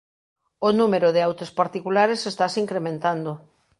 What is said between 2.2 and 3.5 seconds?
estase incrementando.